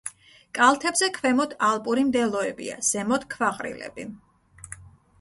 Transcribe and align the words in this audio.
კალთებზე 0.59 1.09
ქვემოთ 1.17 1.53
ალპური 1.69 2.07
მდელოებია, 2.09 2.81
ზემოთ 2.91 3.31
ქვაყრილები. 3.37 4.11